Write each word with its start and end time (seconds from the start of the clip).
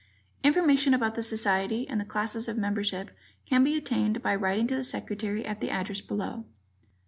Information 0.43 0.95
about 0.95 1.13
the 1.13 1.21
Society 1.21 1.87
and 1.87 2.01
the 2.01 2.05
classes 2.05 2.47
of 2.47 2.57
membership 2.57 3.11
can 3.45 3.63
be 3.63 3.77
obtained 3.77 4.23
by 4.23 4.33
writing 4.35 4.65
to 4.65 4.75
the 4.75 4.83
secretary 4.83 5.45
at 5.45 5.61
the 5.61 5.69
address 5.69 6.01
below. 6.01 6.43